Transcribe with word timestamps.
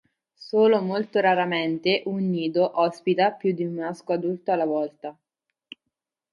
Solo 0.49 0.81
molto 0.81 1.19
raramente 1.19 2.01
un 2.07 2.27
nido 2.27 2.79
ospita 2.79 3.29
più 3.33 3.51
di 3.53 3.65
un 3.65 3.75
maschio 3.75 4.15
adulto 4.15 4.51
alla 4.51 4.65
volta. 4.65 5.15